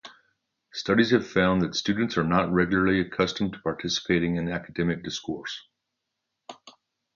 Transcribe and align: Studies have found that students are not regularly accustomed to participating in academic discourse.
Studies 0.73 1.11
have 1.11 1.27
found 1.27 1.61
that 1.61 1.75
students 1.75 2.17
are 2.17 2.23
not 2.23 2.51
regularly 2.51 2.99
accustomed 2.99 3.53
to 3.53 3.59
participating 3.59 4.35
in 4.35 4.49
academic 4.51 5.03
discourse. 5.03 5.67